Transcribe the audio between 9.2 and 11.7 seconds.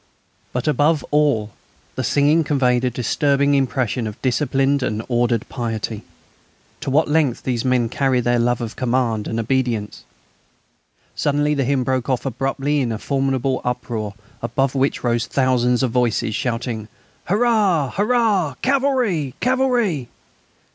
and obedience! Suddenly the